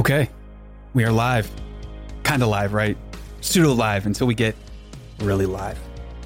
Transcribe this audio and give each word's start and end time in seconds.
Okay, 0.00 0.30
we 0.94 1.04
are 1.04 1.12
live. 1.12 1.50
Kind 2.22 2.42
of 2.42 2.48
live, 2.48 2.72
right? 2.72 2.96
Pseudo 3.42 3.74
live 3.74 4.06
until 4.06 4.26
we 4.26 4.34
get 4.34 4.56
really 5.18 5.44
live. 5.44 5.78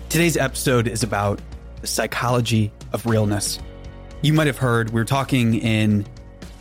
Today's 0.08 0.36
episode 0.36 0.86
is 0.86 1.02
about 1.02 1.40
the 1.80 1.88
psychology 1.88 2.70
of 2.92 3.04
realness. 3.04 3.58
You 4.22 4.32
might 4.32 4.46
have 4.46 4.58
heard 4.58 4.90
we 4.90 5.00
were 5.00 5.04
talking 5.04 5.56
in 5.56 6.06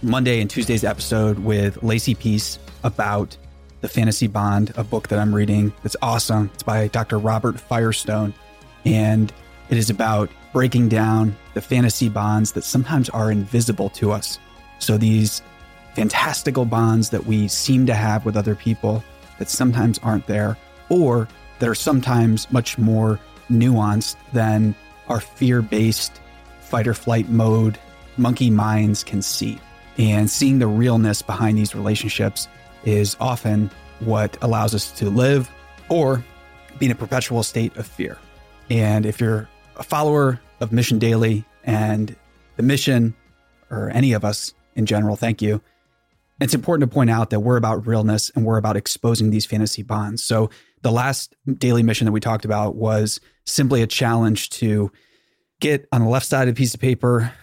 Monday 0.02 0.42
and 0.42 0.50
Tuesday's 0.50 0.84
episode 0.84 1.38
with 1.38 1.84
Lacey 1.84 2.16
Peace 2.16 2.58
about 2.84 3.38
the 3.82 3.88
Fantasy 3.88 4.26
Bond, 4.26 4.74
a 4.76 4.84
book 4.84 5.10
that 5.10 5.20
I'm 5.20 5.36
reading 5.36 5.72
that's 5.84 5.96
awesome. 6.02 6.50
It's 6.56 6.64
by 6.64 6.88
Dr. 6.88 7.20
Robert 7.20 7.60
Firestone. 7.60 8.34
And 8.86 9.32
it 9.70 9.78
is 9.78 9.92
about 9.92 10.32
breaking 10.52 10.90
down 10.90 11.36
the 11.54 11.62
fantasy 11.62 12.10
bonds 12.10 12.54
that 12.54 12.64
sometimes 12.64 13.08
are 13.10 13.32
invisible 13.32 13.90
to 13.92 14.12
us. 14.12 14.40
So 14.80 14.98
these 14.98 15.44
fantastical 15.96 16.66
bonds 16.66 17.10
that 17.10 17.26
we 17.26 17.48
seem 17.48 17.86
to 17.86 17.94
have 17.94 18.26
with 18.26 18.36
other 18.36 18.56
people 18.56 19.04
that 19.40 19.50
sometimes 19.50 20.00
aren't 20.00 20.28
there, 20.28 20.58
or 20.90 21.28
that 21.60 21.70
are 21.70 21.76
sometimes 21.76 22.52
much 22.52 22.78
more 22.78 23.20
nuanced 23.50 24.16
than 24.32 24.76
our 25.08 25.20
fear 25.20 25.62
based 25.62 26.22
fight 26.62 26.88
or 26.88 26.94
flight 26.94 27.30
mode 27.30 27.78
monkey 28.18 28.50
minds 28.50 29.04
can 29.04 29.22
see. 29.22 29.60
And 29.98 30.30
seeing 30.30 30.60
the 30.60 30.68
realness 30.68 31.22
behind 31.22 31.58
these 31.58 31.76
relationships 31.76 32.48
is 32.84 33.16
often 33.20 33.70
what 34.00 34.38
allows 34.42 34.74
us 34.74 34.92
to 34.94 35.10
live 35.10 35.50
or 35.90 36.24
be 36.80 36.88
in 36.88 36.92
a 36.92 36.96
perpetual 36.96 37.44
state 37.44 37.76
of 37.78 37.86
fear. 37.86 38.18
And 38.70 39.06
if 39.06 39.20
you're 39.20 39.48
a 39.76 39.84
follower 39.84 40.40
of 40.60 40.72
Mission 40.72 41.00
Daily 41.00 41.46
and 41.64 42.16
the 42.56 42.64
mission, 42.64 43.14
or 43.70 43.90
any 43.92 44.14
of 44.14 44.26
us 44.26 44.54
in 44.76 44.86
general, 44.86 45.16
thank 45.16 45.42
you. 45.42 45.62
It's 46.44 46.54
important 46.54 46.90
to 46.90 46.94
point 46.94 47.10
out 47.10 47.30
that 47.30 47.40
we're 47.40 47.56
about 47.56 47.88
realness 47.88 48.30
and 48.36 48.44
we're 48.46 48.58
about 48.58 48.76
exposing 48.76 49.30
these 49.30 49.46
fantasy 49.46 49.82
bonds. 49.82 50.22
So, 50.22 50.50
the 50.82 50.92
last 50.92 51.34
daily 51.54 51.84
mission 51.84 52.04
that 52.04 52.12
we 52.12 52.20
talked 52.20 52.44
about 52.44 52.76
was 52.76 53.22
simply 53.46 53.82
a 53.82 53.88
challenge 53.88 54.50
to 54.50 54.92
get 55.62 55.88
on 55.94 56.02
the 56.02 56.10
left 56.10 56.26
side 56.26 56.50
of 56.50 56.54
a 56.54 56.58
piece 56.58 56.74
of 56.74 56.82
paper, 56.82 57.34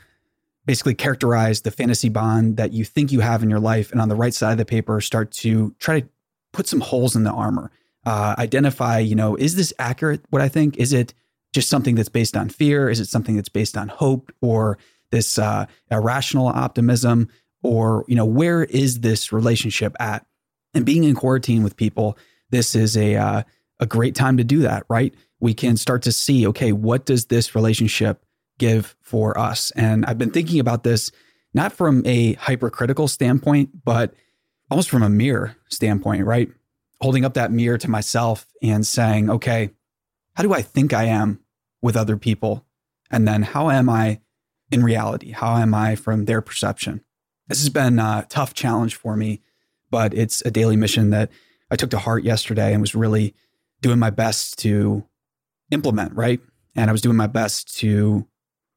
basically 0.66 0.94
characterize 0.94 1.62
the 1.62 1.70
fantasy 1.70 2.10
bond 2.10 2.58
that 2.58 2.74
you 2.74 2.84
think 2.84 3.10
you 3.10 3.20
have 3.20 3.42
in 3.42 3.48
your 3.48 3.58
life. 3.58 3.90
And 3.90 4.02
on 4.02 4.10
the 4.10 4.14
right 4.14 4.34
side 4.34 4.52
of 4.52 4.58
the 4.58 4.66
paper, 4.66 5.00
start 5.00 5.32
to 5.32 5.74
try 5.78 6.00
to 6.00 6.08
put 6.52 6.66
some 6.66 6.80
holes 6.80 7.16
in 7.16 7.24
the 7.24 7.32
armor. 7.32 7.70
Uh, 8.04 8.34
identify, 8.36 8.98
you 8.98 9.14
know, 9.14 9.34
is 9.36 9.56
this 9.56 9.72
accurate? 9.78 10.20
What 10.28 10.42
I 10.42 10.48
think? 10.48 10.76
Is 10.76 10.92
it 10.92 11.14
just 11.54 11.70
something 11.70 11.94
that's 11.94 12.10
based 12.10 12.36
on 12.36 12.50
fear? 12.50 12.90
Is 12.90 13.00
it 13.00 13.08
something 13.08 13.36
that's 13.36 13.48
based 13.48 13.78
on 13.78 13.88
hope 13.88 14.30
or 14.42 14.76
this 15.10 15.38
uh, 15.38 15.64
irrational 15.90 16.48
optimism? 16.48 17.28
Or, 17.62 18.04
you 18.08 18.16
know, 18.16 18.24
where 18.24 18.64
is 18.64 19.00
this 19.00 19.32
relationship 19.32 19.94
at? 20.00 20.24
And 20.74 20.86
being 20.86 21.04
in 21.04 21.14
quarantine 21.14 21.62
with 21.62 21.76
people, 21.76 22.16
this 22.50 22.74
is 22.74 22.96
a, 22.96 23.16
uh, 23.16 23.42
a 23.80 23.86
great 23.86 24.14
time 24.14 24.36
to 24.36 24.44
do 24.44 24.60
that, 24.60 24.84
right? 24.88 25.14
We 25.40 25.54
can 25.54 25.76
start 25.76 26.02
to 26.02 26.12
see, 26.12 26.46
okay, 26.48 26.72
what 26.72 27.06
does 27.06 27.26
this 27.26 27.54
relationship 27.54 28.24
give 28.58 28.96
for 29.00 29.38
us? 29.38 29.70
And 29.72 30.04
I've 30.06 30.18
been 30.18 30.30
thinking 30.30 30.60
about 30.60 30.84
this 30.84 31.10
not 31.52 31.72
from 31.72 32.06
a 32.06 32.34
hypercritical 32.34 33.08
standpoint, 33.08 33.84
but 33.84 34.14
almost 34.70 34.90
from 34.90 35.02
a 35.02 35.08
mirror 35.08 35.56
standpoint, 35.68 36.24
right? 36.24 36.48
Holding 37.00 37.24
up 37.24 37.34
that 37.34 37.50
mirror 37.50 37.78
to 37.78 37.90
myself 37.90 38.46
and 38.62 38.86
saying, 38.86 39.30
okay, 39.30 39.70
how 40.34 40.42
do 40.42 40.52
I 40.52 40.62
think 40.62 40.92
I 40.92 41.04
am 41.04 41.40
with 41.82 41.96
other 41.96 42.16
people? 42.16 42.64
And 43.10 43.26
then 43.26 43.42
how 43.42 43.70
am 43.70 43.88
I 43.88 44.20
in 44.70 44.84
reality? 44.84 45.32
How 45.32 45.56
am 45.56 45.74
I 45.74 45.96
from 45.96 46.26
their 46.26 46.40
perception? 46.40 47.02
This 47.50 47.60
has 47.60 47.68
been 47.68 47.98
a 47.98 48.24
tough 48.30 48.54
challenge 48.54 48.94
for 48.94 49.14
me, 49.14 49.42
but 49.90 50.14
it's 50.14 50.40
a 50.46 50.50
daily 50.50 50.76
mission 50.76 51.10
that 51.10 51.30
I 51.70 51.76
took 51.76 51.90
to 51.90 51.98
heart 51.98 52.24
yesterday 52.24 52.72
and 52.72 52.80
was 52.80 52.94
really 52.94 53.34
doing 53.82 53.98
my 53.98 54.08
best 54.10 54.58
to 54.60 55.04
implement, 55.70 56.14
right? 56.14 56.40
And 56.74 56.88
I 56.88 56.92
was 56.92 57.02
doing 57.02 57.16
my 57.16 57.26
best 57.26 57.76
to 57.80 58.26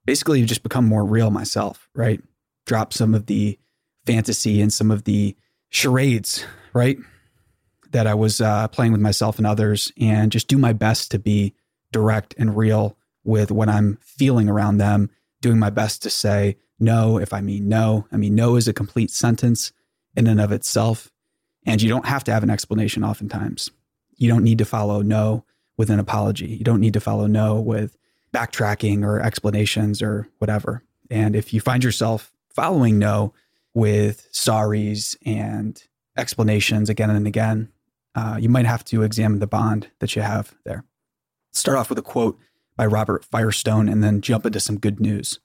basically 0.06 0.44
just 0.44 0.64
become 0.64 0.86
more 0.86 1.06
real 1.06 1.32
myself, 1.32 1.88
right? 1.96 2.22
Drop 2.66 2.92
some 2.92 3.16
of 3.16 3.28
the 3.28 3.58
fantasy 4.06 4.60
and 4.60 4.74
some 4.74 4.92
of 4.92 5.06
the 5.06 5.38
charades, 5.70 6.46
right? 6.74 6.98
that 7.94 8.08
I 8.08 8.14
was 8.16 8.42
uh, 8.42 8.68
playing 8.68 8.92
with 8.92 9.02
myself 9.02 9.38
and 9.38 9.48
others, 9.48 9.92
and 10.00 10.32
just 10.32 10.48
do 10.48 10.58
my 10.58 10.74
best 10.74 11.12
to 11.12 11.20
be 11.20 11.54
direct 11.92 12.36
and 12.38 12.58
real 12.58 12.98
with 13.24 13.52
what 13.52 13.70
I'm 13.70 13.98
feeling 14.02 14.50
around 14.50 14.78
them, 14.78 15.10
doing 15.42 15.60
my 15.60 15.70
best 15.70 16.04
to 16.04 16.10
say 16.10 16.58
no 16.80 17.18
if 17.18 17.34
I 17.34 17.42
mean 17.42 17.68
no. 17.68 18.08
I 18.12 18.18
mean, 18.18 18.36
no 18.36 18.56
is 18.56 18.68
a 18.68 18.74
complete 18.74 19.12
sentence 19.12 19.72
in 20.16 20.28
and 20.28 20.42
of 20.42 20.52
itself. 20.52 21.12
And 21.66 21.82
you 21.82 21.90
don't 21.90 22.06
have 22.06 22.24
to 22.26 22.34
have 22.34 22.44
an 22.44 22.50
explanation 22.50 23.04
oftentimes. 23.04 23.70
You 24.16 24.30
don't 24.30 24.44
need 24.44 24.58
to 24.58 24.66
follow 24.66 25.02
no 25.02 25.46
with 25.78 25.90
an 25.90 26.00
apology. 26.00 26.48
You 26.48 26.64
don't 26.64 26.82
need 26.82 26.94
to 26.94 27.00
follow 27.00 27.28
no 27.28 27.60
with 27.60 27.98
backtracking 28.34 29.04
or 29.04 29.20
explanations 29.22 30.02
or 30.02 30.28
whatever. 30.40 30.84
And 31.10 31.36
if 31.36 31.54
you 31.54 31.62
find 31.62 31.84
yourself 31.84 32.32
following 32.54 33.00
no 33.00 33.34
with 33.74 34.28
sorries 34.32 35.16
and 35.26 35.82
explanations 36.18 36.90
again 36.90 37.10
and 37.10 37.28
again, 37.28 37.70
uh, 38.16 38.38
you 38.40 38.50
might 38.50 38.66
have 38.66 38.84
to 38.86 39.02
examine 39.02 39.40
the 39.40 39.48
bond 39.48 39.90
that 40.00 40.16
you 40.16 40.22
have 40.22 40.54
there. 40.66 40.84
Start 41.52 41.78
off 41.78 41.90
with 41.90 41.98
a 41.98 42.04
quote 42.04 42.40
by 42.76 42.86
Robert 42.86 43.26
Firestone 43.26 43.90
and 43.90 44.04
then 44.04 44.22
jump 44.22 44.46
into 44.46 44.60
some 44.60 44.80
good 44.80 45.00
news. 45.00 45.40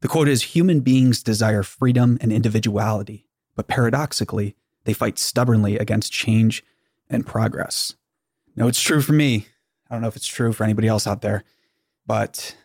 The 0.00 0.08
quote 0.08 0.28
is 0.28 0.42
Human 0.42 0.80
beings 0.80 1.22
desire 1.22 1.62
freedom 1.62 2.18
and 2.20 2.32
individuality, 2.32 3.26
but 3.56 3.68
paradoxically, 3.68 4.56
they 4.84 4.92
fight 4.92 5.18
stubbornly 5.18 5.76
against 5.76 6.12
change 6.12 6.64
and 7.10 7.26
progress. 7.26 7.94
No, 8.54 8.68
it's 8.68 8.82
true 8.82 9.00
for 9.00 9.12
me. 9.12 9.46
I 9.90 9.94
don't 9.94 10.02
know 10.02 10.08
if 10.08 10.16
it's 10.16 10.26
true 10.26 10.52
for 10.52 10.64
anybody 10.64 10.88
else 10.88 11.06
out 11.06 11.22
there, 11.22 11.44
but 12.06 12.56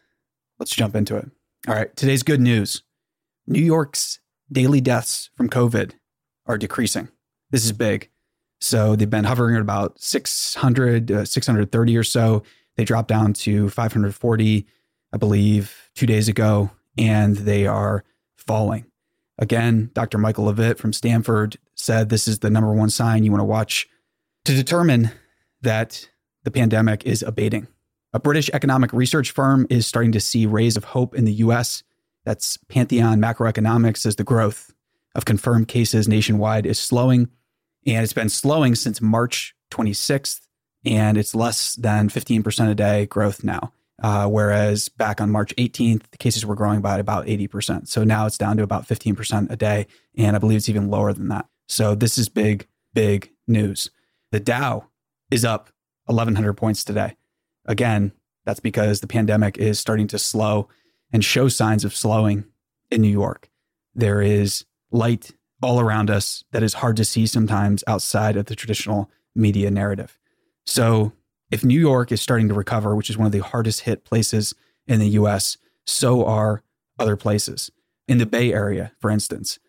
let's 0.59 0.75
jump 0.75 0.95
into 0.95 1.17
it. 1.17 1.29
All 1.67 1.73
right, 1.75 1.95
today's 1.95 2.23
good 2.23 2.41
news 2.41 2.83
New 3.47 3.61
York's 3.61 4.19
daily 4.51 4.81
deaths 4.81 5.29
from 5.35 5.50
COVID 5.50 5.94
are 6.45 6.57
decreasing. 6.57 7.09
This 7.51 7.65
is 7.65 7.71
big. 7.71 8.09
So 8.59 8.95
they've 8.95 9.09
been 9.09 9.25
hovering 9.25 9.55
at 9.55 9.61
about 9.61 10.00
600, 10.00 11.11
uh, 11.11 11.25
630 11.25 11.97
or 11.97 12.03
so. 12.03 12.44
They 12.75 12.85
dropped 12.85 13.09
down 13.09 13.33
to 13.33 13.69
540, 13.69 14.65
I 15.11 15.17
believe, 15.17 15.91
two 15.95 16.05
days 16.05 16.27
ago, 16.29 16.71
and 16.97 17.35
they 17.37 17.65
are 17.67 18.03
falling. 18.35 18.85
Again, 19.37 19.89
Dr. 19.93 20.17
Michael 20.17 20.45
Levitt 20.45 20.77
from 20.77 20.93
Stanford 20.93 21.57
said 21.75 22.09
this 22.09 22.27
is 22.27 22.39
the 22.39 22.49
number 22.49 22.73
one 22.73 22.89
sign 22.89 23.23
you 23.23 23.31
want 23.31 23.41
to 23.41 23.45
watch 23.45 23.87
to 24.45 24.53
determine 24.53 25.11
that 25.61 26.07
the 26.43 26.51
pandemic 26.51 27.05
is 27.05 27.23
abating. 27.23 27.67
A 28.13 28.19
British 28.19 28.49
economic 28.53 28.93
research 28.93 29.31
firm 29.31 29.65
is 29.69 29.87
starting 29.87 30.11
to 30.11 30.19
see 30.19 30.45
rays 30.45 30.77
of 30.77 30.83
hope 30.83 31.15
in 31.15 31.25
the 31.25 31.33
US. 31.33 31.83
That's 32.25 32.57
Pantheon 32.69 33.19
Macroeconomics 33.19 33.97
says 33.97 34.17
the 34.17 34.23
growth 34.23 34.73
of 35.15 35.25
confirmed 35.25 35.67
cases 35.67 36.07
nationwide 36.07 36.65
is 36.65 36.79
slowing 36.79 37.29
and 37.85 38.03
it's 38.03 38.13
been 38.13 38.29
slowing 38.29 38.75
since 38.75 39.01
March 39.01 39.55
26th, 39.71 40.41
and 40.85 41.17
it's 41.17 41.35
less 41.35 41.75
than 41.75 42.09
15% 42.09 42.69
a 42.69 42.75
day 42.75 43.05
growth 43.05 43.43
now. 43.43 43.73
Uh, 44.01 44.27
whereas 44.27 44.89
back 44.89 45.21
on 45.21 45.29
March 45.29 45.55
18th, 45.57 46.03
the 46.11 46.17
cases 46.17 46.45
were 46.45 46.55
growing 46.55 46.81
by 46.81 46.97
about 46.97 47.25
80%. 47.27 47.87
So 47.87 48.03
now 48.03 48.25
it's 48.25 48.37
down 48.37 48.57
to 48.57 48.63
about 48.63 48.87
15% 48.87 49.51
a 49.51 49.55
day. 49.55 49.87
And 50.17 50.35
I 50.35 50.39
believe 50.39 50.57
it's 50.57 50.69
even 50.69 50.89
lower 50.89 51.13
than 51.13 51.27
that. 51.29 51.45
So 51.67 51.95
this 51.95 52.17
is 52.17 52.27
big, 52.27 52.67
big 52.93 53.31
news. 53.47 53.89
The 54.31 54.39
Dow 54.39 54.87
is 55.29 55.45
up 55.45 55.69
1,100 56.05 56.53
points 56.53 56.83
today. 56.83 57.15
Again, 57.65 58.11
that's 58.45 58.59
because 58.59 58.99
the 58.99 59.07
pandemic 59.07 59.57
is 59.57 59.79
starting 59.79 60.07
to 60.07 60.19
slow 60.19 60.67
and 61.12 61.23
show 61.23 61.47
signs 61.47 61.85
of 61.85 61.95
slowing 61.95 62.45
in 62.91 63.01
New 63.01 63.07
York. 63.07 63.50
There 63.95 64.21
is 64.21 64.65
light 64.91 65.31
all 65.62 65.79
around 65.79 66.09
us 66.09 66.44
that 66.51 66.63
is 66.63 66.75
hard 66.75 66.97
to 66.97 67.06
see 67.06 67.25
sometimes 67.25 67.83
outside 67.88 68.35
of 68.35 68.47
the 68.47 68.56
traditional 68.56 69.09
media 69.35 69.71
narrative. 69.71 70.19
So, 70.65 71.13
if 71.53 71.63
New 71.63 71.79
York 71.79 72.11
is 72.11 72.21
starting 72.21 72.47
to 72.47 72.53
recover, 72.53 72.95
which 72.95 73.09
is 73.09 73.17
one 73.17 73.25
of 73.25 73.31
the 73.31 73.39
hardest 73.39 73.81
hit 73.81 74.03
places 74.05 74.53
in 74.88 75.00
the 75.00 75.09
US, 75.09 75.57
so 75.85 76.25
are 76.25 76.63
other 77.00 77.15
places. 77.15 77.71
In 78.07 78.17
the 78.17 78.25
Bay 78.25 78.51
Area, 78.51 78.91
for 79.00 79.09
instance, 79.09 79.59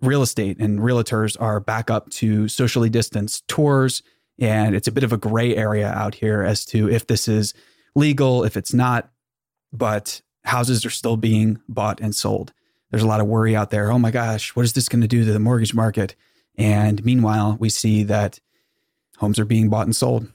real 0.00 0.22
estate 0.22 0.58
and 0.58 0.80
realtors 0.80 1.40
are 1.40 1.60
back 1.60 1.90
up 1.90 2.10
to 2.10 2.48
socially 2.48 2.90
distanced 2.90 3.46
tours. 3.46 4.02
And 4.38 4.74
it's 4.74 4.88
a 4.88 4.92
bit 4.92 5.04
of 5.04 5.12
a 5.12 5.16
gray 5.16 5.54
area 5.54 5.88
out 5.88 6.16
here 6.16 6.42
as 6.42 6.64
to 6.66 6.90
if 6.90 7.06
this 7.06 7.28
is 7.28 7.54
legal, 7.94 8.42
if 8.42 8.56
it's 8.56 8.74
not. 8.74 9.10
But 9.72 10.22
houses 10.44 10.84
are 10.84 10.90
still 10.90 11.16
being 11.16 11.60
bought 11.68 12.00
and 12.00 12.14
sold 12.14 12.52
there's 12.94 13.02
a 13.02 13.08
lot 13.08 13.20
of 13.20 13.26
worry 13.26 13.56
out 13.56 13.70
there. 13.70 13.90
Oh 13.90 13.98
my 13.98 14.12
gosh, 14.12 14.54
what 14.54 14.64
is 14.64 14.72
this 14.72 14.88
going 14.88 15.00
to 15.00 15.08
do 15.08 15.24
to 15.24 15.32
the 15.32 15.40
mortgage 15.40 15.74
market? 15.74 16.14
And 16.56 17.04
meanwhile, 17.04 17.56
we 17.58 17.68
see 17.68 18.04
that 18.04 18.38
homes 19.16 19.40
are 19.40 19.44
being 19.44 19.68
bought 19.68 19.86
and 19.86 19.96
sold. 19.96 20.30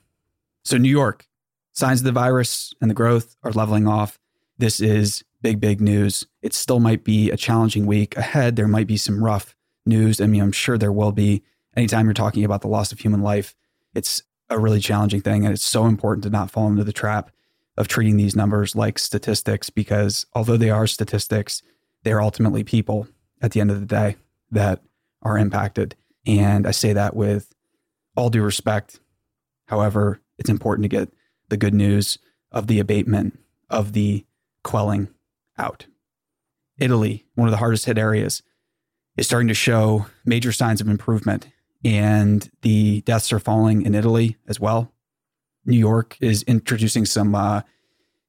So, 0.69 0.77
New 0.77 0.87
York, 0.87 1.27
signs 1.71 2.01
of 2.01 2.05
the 2.05 2.11
virus 2.11 2.75
and 2.79 2.91
the 2.91 2.95
growth 2.95 3.35
are 3.41 3.51
leveling 3.51 3.87
off. 3.87 4.19
This 4.59 4.79
is 4.79 5.23
big, 5.41 5.59
big 5.59 5.81
news. 5.81 6.27
It 6.43 6.53
still 6.53 6.79
might 6.79 7.03
be 7.03 7.31
a 7.31 7.37
challenging 7.37 7.87
week 7.87 8.15
ahead. 8.15 8.55
There 8.55 8.67
might 8.67 8.85
be 8.85 8.95
some 8.95 9.23
rough 9.23 9.55
news. 9.87 10.21
I 10.21 10.27
mean, 10.27 10.43
I'm 10.43 10.51
sure 10.51 10.77
there 10.77 10.91
will 10.91 11.11
be. 11.11 11.41
anytime 11.75 12.05
you're 12.05 12.13
talking 12.13 12.43
about 12.43 12.61
the 12.61 12.67
loss 12.67 12.91
of 12.91 12.99
human 12.99 13.23
life, 13.23 13.55
it's 13.95 14.21
a 14.47 14.59
really 14.59 14.79
challenging 14.79 15.21
thing. 15.21 15.43
And 15.43 15.51
it's 15.51 15.65
so 15.65 15.87
important 15.87 16.23
to 16.25 16.29
not 16.29 16.51
fall 16.51 16.67
into 16.67 16.83
the 16.83 16.93
trap 16.93 17.31
of 17.75 17.87
treating 17.87 18.17
these 18.17 18.35
numbers 18.35 18.75
like 18.75 18.99
statistics 18.99 19.71
because 19.71 20.27
although 20.33 20.55
they 20.55 20.69
are 20.69 20.85
statistics, 20.85 21.63
they're 22.03 22.21
ultimately 22.21 22.63
people 22.63 23.07
at 23.41 23.53
the 23.53 23.59
end 23.59 23.71
of 23.71 23.79
the 23.79 23.87
day 23.87 24.17
that 24.51 24.83
are 25.23 25.35
impacted. 25.35 25.95
And 26.27 26.67
I 26.67 26.71
say 26.71 26.93
that 26.93 27.15
with 27.15 27.55
all 28.15 28.29
due 28.29 28.43
respect. 28.43 28.99
However, 29.65 30.21
it's 30.39 30.49
important 30.49 30.83
to 30.85 30.89
get 30.89 31.09
the 31.49 31.57
good 31.57 31.73
news 31.73 32.17
of 32.51 32.67
the 32.67 32.79
abatement 32.79 33.37
of 33.69 33.93
the 33.93 34.25
quelling 34.63 35.09
out. 35.57 35.85
Italy, 36.77 37.25
one 37.35 37.47
of 37.47 37.51
the 37.51 37.57
hardest 37.57 37.85
hit 37.85 37.97
areas, 37.97 38.41
is 39.17 39.25
starting 39.25 39.49
to 39.49 39.53
show 39.53 40.05
major 40.25 40.51
signs 40.51 40.79
of 40.79 40.87
improvement, 40.87 41.49
and 41.83 42.49
the 42.61 43.01
deaths 43.01 43.33
are 43.33 43.39
falling 43.39 43.81
in 43.85 43.93
Italy 43.93 44.37
as 44.47 44.59
well. 44.59 44.91
New 45.65 45.77
York 45.77 46.17
is 46.21 46.43
introducing 46.43 47.05
some 47.05 47.35
uh, 47.35 47.61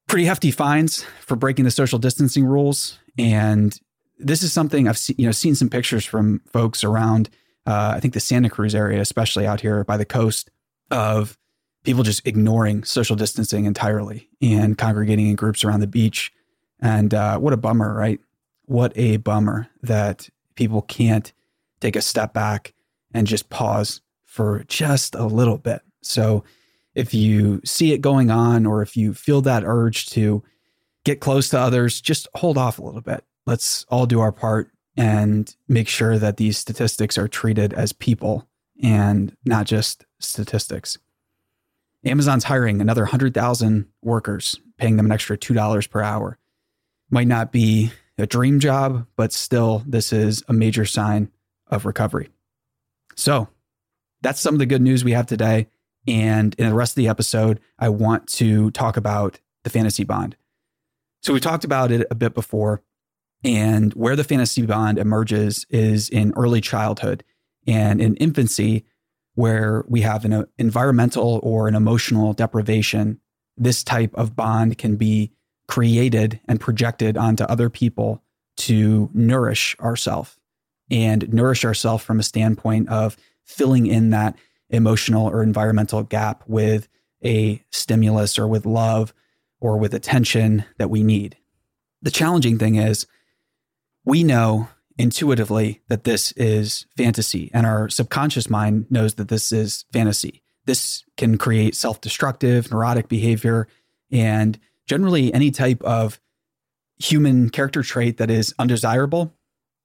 pretty 0.07 0.25
hefty 0.25 0.51
fines 0.51 1.05
for 1.21 1.35
breaking 1.35 1.65
the 1.65 1.71
social 1.71 1.97
distancing 1.97 2.45
rules, 2.45 2.99
and 3.17 3.79
this 4.19 4.43
is 4.43 4.51
something 4.51 4.87
I've 4.87 4.99
you 5.17 5.25
know 5.25 5.31
seen 5.31 5.55
some 5.55 5.69
pictures 5.69 6.05
from 6.05 6.41
folks 6.51 6.83
around. 6.83 7.29
Uh, 7.65 7.93
I 7.95 7.99
think 7.99 8.13
the 8.13 8.19
Santa 8.19 8.49
Cruz 8.49 8.75
area, 8.75 8.99
especially 8.99 9.47
out 9.47 9.61
here 9.61 9.83
by 9.83 9.97
the 9.97 10.05
coast, 10.05 10.49
of 10.89 11.37
people 11.83 12.03
just 12.03 12.25
ignoring 12.27 12.83
social 12.83 13.15
distancing 13.15 13.65
entirely 13.65 14.29
and 14.41 14.77
congregating 14.77 15.27
in 15.27 15.35
groups 15.35 15.63
around 15.63 15.79
the 15.79 15.87
beach. 15.87 16.31
And 16.79 17.13
uh, 17.13 17.39
what 17.39 17.53
a 17.53 17.57
bummer, 17.57 17.93
right? 17.93 18.19
What 18.65 18.93
a 18.95 19.17
bummer 19.17 19.67
that 19.81 20.29
people 20.55 20.81
can't 20.83 21.31
take 21.79 21.95
a 21.95 22.01
step 22.01 22.33
back 22.33 22.73
and 23.13 23.27
just 23.27 23.49
pause 23.49 24.01
for 24.25 24.63
just 24.67 25.15
a 25.15 25.25
little 25.25 25.57
bit. 25.57 25.81
So 26.01 26.43
if 26.95 27.13
you 27.13 27.61
see 27.65 27.93
it 27.93 28.01
going 28.01 28.31
on 28.31 28.65
or 28.65 28.81
if 28.81 28.95
you 28.95 29.13
feel 29.13 29.41
that 29.41 29.63
urge 29.65 30.07
to 30.11 30.43
get 31.03 31.19
close 31.19 31.49
to 31.49 31.59
others, 31.59 31.99
just 32.01 32.27
hold 32.35 32.57
off 32.57 32.79
a 32.79 32.83
little 32.83 33.01
bit. 33.01 33.23
Let's 33.45 33.85
all 33.89 34.05
do 34.05 34.19
our 34.19 34.31
part 34.31 34.71
and 34.95 35.53
make 35.67 35.87
sure 35.87 36.17
that 36.19 36.37
these 36.37 36.57
statistics 36.57 37.17
are 37.17 37.27
treated 37.27 37.73
as 37.73 37.93
people 37.93 38.47
and 38.83 39.35
not 39.45 39.65
just 39.65 40.05
statistics. 40.19 40.97
Amazon's 42.03 42.43
hiring 42.43 42.81
another 42.81 43.03
100,000 43.03 43.85
workers, 44.01 44.59
paying 44.77 44.97
them 44.97 45.05
an 45.05 45.11
extra 45.11 45.37
$2 45.37 45.89
per 45.89 46.01
hour. 46.01 46.37
Might 47.09 47.27
not 47.27 47.51
be 47.51 47.91
a 48.17 48.25
dream 48.25 48.59
job, 48.59 49.05
but 49.15 49.33
still, 49.33 49.83
this 49.85 50.11
is 50.11 50.43
a 50.47 50.53
major 50.53 50.85
sign 50.85 51.31
of 51.67 51.85
recovery. 51.85 52.29
So, 53.15 53.49
that's 54.21 54.39
some 54.39 54.55
of 54.55 54.59
the 54.59 54.65
good 54.65 54.81
news 54.81 55.03
we 55.03 55.11
have 55.13 55.27
today. 55.27 55.67
And 56.07 56.55
in 56.55 56.67
the 56.67 56.75
rest 56.75 56.93
of 56.93 56.95
the 56.95 57.07
episode, 57.07 57.59
I 57.77 57.89
want 57.89 58.27
to 58.29 58.71
talk 58.71 58.97
about 58.97 59.39
the 59.63 59.69
fantasy 59.69 60.03
bond. 60.03 60.35
So, 61.21 61.33
we 61.33 61.39
talked 61.39 61.63
about 61.63 61.91
it 61.91 62.07
a 62.09 62.15
bit 62.15 62.33
before. 62.33 62.81
And 63.43 63.93
where 63.93 64.15
the 64.15 64.23
fantasy 64.23 64.65
bond 64.65 64.99
emerges 64.99 65.65
is 65.69 66.09
in 66.09 66.33
early 66.35 66.61
childhood 66.61 67.23
and 67.67 68.01
in 68.01 68.15
infancy, 68.17 68.85
where 69.35 69.85
we 69.87 70.01
have 70.01 70.25
an 70.25 70.33
uh, 70.33 70.45
environmental 70.57 71.39
or 71.43 71.67
an 71.67 71.75
emotional 71.75 72.33
deprivation. 72.33 73.19
This 73.57 73.83
type 73.83 74.11
of 74.15 74.35
bond 74.35 74.77
can 74.77 74.95
be 74.95 75.31
created 75.67 76.39
and 76.47 76.59
projected 76.59 77.17
onto 77.17 77.43
other 77.45 77.69
people 77.69 78.21
to 78.57 79.09
nourish 79.13 79.75
ourselves 79.79 80.37
and 80.89 81.31
nourish 81.33 81.63
ourselves 81.63 82.03
from 82.03 82.19
a 82.19 82.23
standpoint 82.23 82.89
of 82.89 83.15
filling 83.45 83.87
in 83.87 84.09
that 84.09 84.35
emotional 84.69 85.27
or 85.27 85.43
environmental 85.43 86.03
gap 86.03 86.43
with 86.47 86.87
a 87.23 87.63
stimulus 87.71 88.37
or 88.37 88.47
with 88.47 88.65
love 88.65 89.13
or 89.59 89.77
with 89.77 89.93
attention 89.93 90.65
that 90.77 90.89
we 90.89 91.03
need. 91.03 91.37
The 92.01 92.11
challenging 92.11 92.57
thing 92.57 92.75
is 92.75 93.05
we 94.03 94.23
know 94.23 94.67
intuitively 95.01 95.81
that 95.87 96.03
this 96.03 96.31
is 96.33 96.85
fantasy, 96.95 97.49
and 97.55 97.65
our 97.65 97.89
subconscious 97.89 98.51
mind 98.51 98.85
knows 98.91 99.15
that 99.15 99.29
this 99.29 99.51
is 99.51 99.83
fantasy. 99.91 100.43
This 100.65 101.03
can 101.17 101.39
create 101.39 101.75
self 101.75 102.01
destructive, 102.01 102.71
neurotic 102.71 103.07
behavior, 103.07 103.67
and 104.11 104.59
generally 104.85 105.33
any 105.33 105.49
type 105.49 105.81
of 105.83 106.19
human 106.99 107.49
character 107.49 107.81
trait 107.81 108.17
that 108.17 108.29
is 108.29 108.53
undesirable. 108.59 109.33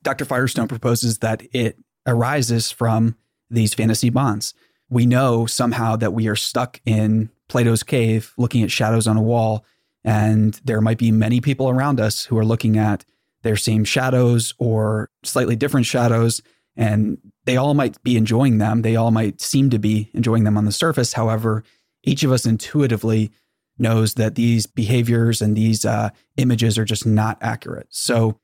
Dr. 0.02 0.26
Firestone 0.26 0.68
proposes 0.68 1.18
that 1.18 1.42
it 1.50 1.78
arises 2.06 2.70
from 2.70 3.16
these 3.48 3.72
fantasy 3.72 4.10
bonds. 4.10 4.52
We 4.90 5.06
know 5.06 5.46
somehow 5.46 5.96
that 5.96 6.12
we 6.12 6.28
are 6.28 6.36
stuck 6.36 6.80
in 6.84 7.30
Plato's 7.48 7.82
cave 7.82 8.34
looking 8.36 8.62
at 8.62 8.70
shadows 8.70 9.06
on 9.06 9.16
a 9.16 9.22
wall, 9.22 9.64
and 10.04 10.60
there 10.62 10.82
might 10.82 10.98
be 10.98 11.10
many 11.10 11.40
people 11.40 11.70
around 11.70 12.00
us 12.00 12.26
who 12.26 12.36
are 12.36 12.44
looking 12.44 12.76
at 12.76 13.06
their 13.46 13.56
same 13.56 13.84
shadows 13.84 14.52
or 14.58 15.08
slightly 15.22 15.56
different 15.56 15.86
shadows. 15.86 16.42
And 16.76 17.18
they 17.44 17.56
all 17.56 17.74
might 17.74 18.02
be 18.02 18.16
enjoying 18.16 18.58
them. 18.58 18.82
They 18.82 18.96
all 18.96 19.10
might 19.10 19.40
seem 19.40 19.70
to 19.70 19.78
be 19.78 20.10
enjoying 20.12 20.44
them 20.44 20.58
on 20.58 20.64
the 20.64 20.72
surface. 20.72 21.14
However, 21.14 21.62
each 22.02 22.22
of 22.24 22.32
us 22.32 22.44
intuitively 22.44 23.30
knows 23.78 24.14
that 24.14 24.34
these 24.34 24.66
behaviors 24.66 25.40
and 25.40 25.56
these 25.56 25.84
uh, 25.84 26.10
images 26.36 26.76
are 26.76 26.84
just 26.84 27.06
not 27.06 27.38
accurate. 27.40 27.86
So, 27.90 28.38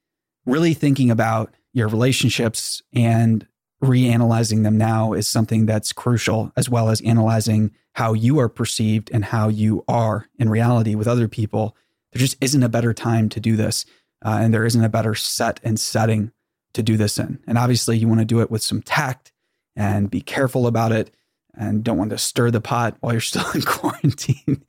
really 0.47 0.75
thinking 0.75 1.11
about 1.11 1.55
your 1.73 1.89
relationships 1.89 2.83
and 2.93 3.47
reanalyzing 3.83 4.63
them 4.63 4.77
now 4.77 5.13
is 5.13 5.27
something 5.27 5.67
that's 5.67 5.93
crucial, 5.93 6.53
as 6.57 6.69
well 6.69 6.89
as 6.89 7.01
analyzing 7.03 7.73
how 7.95 8.13
you 8.13 8.39
are 8.39 8.49
perceived 8.49 9.11
and 9.13 9.25
how 9.25 9.49
you 9.49 9.85
are 9.89 10.29
in 10.39 10.49
reality 10.49 10.95
with 10.95 11.09
other 11.09 11.29
people. 11.29 11.77
There 12.13 12.21
just 12.21 12.37
isn't 12.41 12.63
a 12.63 12.69
better 12.69 12.95
time 12.95 13.29
to 13.31 13.41
do 13.41 13.57
this 13.57 13.85
uh, 14.25 14.39
and 14.41 14.53
there 14.53 14.65
isn't 14.65 14.85
a 14.85 14.89
better 14.89 15.15
set 15.15 15.61
and 15.63 15.79
setting 15.79 16.33
to 16.75 16.83
do 16.83 16.97
this 16.97 17.19
in. 17.19 17.39
And 17.47 17.59
obviously, 17.59 17.99
you 17.99 18.09
want 18.09 18.21
to 18.21 18.27
do 18.27 18.41
it 18.41 18.51
with 18.51 18.63
some 18.63 18.83
tact 18.83 19.33
and 19.77 20.11
be 20.11 20.21
careful 20.21 20.67
about 20.67 20.93
it 20.93 21.15
and 21.55 21.85
don't 21.85 21.99
want 21.99 22.11
to 22.11 22.19
stir 22.19 22.51
the 22.51 22.61
pot 22.61 22.97
while 23.01 23.13
you're 23.13 23.21
still 23.21 23.51
in 23.55 23.63
quarantine. 23.63 24.65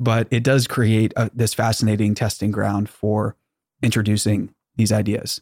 but 0.00 0.28
it 0.30 0.42
does 0.42 0.66
create 0.66 1.12
a, 1.16 1.30
this 1.34 1.54
fascinating 1.54 2.14
testing 2.14 2.50
ground 2.50 2.88
for 2.88 3.36
introducing 3.82 4.54
these 4.76 4.92
ideas. 4.92 5.40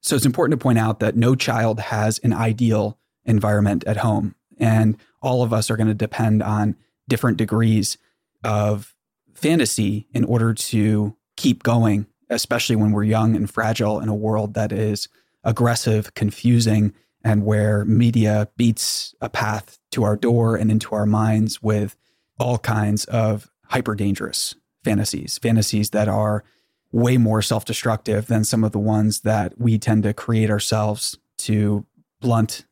So 0.00 0.16
it's 0.16 0.26
important 0.26 0.58
to 0.58 0.62
point 0.62 0.78
out 0.78 1.00
that 1.00 1.16
no 1.16 1.34
child 1.34 1.80
has 1.80 2.18
an 2.18 2.32
ideal 2.32 2.98
environment 3.24 3.84
at 3.86 3.98
home. 3.98 4.34
And 4.58 4.96
all 5.22 5.42
of 5.42 5.52
us 5.52 5.70
are 5.70 5.76
going 5.76 5.88
to 5.88 5.94
depend 5.94 6.42
on 6.42 6.76
different 7.08 7.38
degrees 7.38 7.98
of 8.42 8.94
fantasy 9.34 10.06
in 10.12 10.24
order 10.24 10.54
to 10.54 11.16
keep 11.36 11.62
going 11.62 12.06
especially 12.30 12.76
when 12.76 12.92
we're 12.92 13.04
young 13.04 13.36
and 13.36 13.50
fragile 13.50 14.00
in 14.00 14.08
a 14.08 14.14
world 14.14 14.54
that 14.54 14.72
is 14.72 15.08
aggressive, 15.44 16.14
confusing, 16.14 16.92
and 17.22 17.44
where 17.44 17.84
media 17.84 18.48
beats 18.56 19.14
a 19.20 19.28
path 19.28 19.78
to 19.90 20.04
our 20.04 20.16
door 20.16 20.56
and 20.56 20.70
into 20.70 20.94
our 20.94 21.06
minds 21.06 21.62
with 21.62 21.96
all 22.38 22.58
kinds 22.58 23.04
of 23.06 23.50
hyper 23.66 23.94
dangerous 23.94 24.54
fantasies, 24.82 25.38
fantasies 25.38 25.90
that 25.90 26.08
are 26.08 26.44
way 26.92 27.16
more 27.16 27.42
self 27.42 27.64
destructive 27.64 28.26
than 28.26 28.44
some 28.44 28.62
of 28.62 28.72
the 28.72 28.78
ones 28.78 29.20
that 29.20 29.58
we 29.58 29.78
tend 29.78 30.02
to 30.02 30.12
create 30.12 30.50
ourselves 30.50 31.18
to 31.38 31.84
blunt 32.20 32.66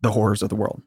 the 0.00 0.12
horrors 0.12 0.42
of 0.42 0.48
the 0.48 0.56
world. 0.56 0.82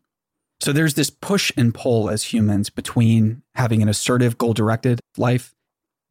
So 0.59 0.71
there's 0.71 0.95
this 0.95 1.09
push 1.09 1.51
and 1.57 1.73
pull 1.73 2.09
as 2.09 2.23
humans 2.23 2.69
between 2.69 3.43
having 3.55 3.81
an 3.81 3.89
assertive, 3.89 4.37
goal 4.37 4.53
directed 4.53 4.99
life 5.17 5.53